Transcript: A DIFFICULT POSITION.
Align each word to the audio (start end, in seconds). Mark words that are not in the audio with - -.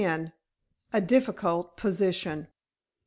A 0.91 0.99
DIFFICULT 0.99 1.77
POSITION. 1.77 2.47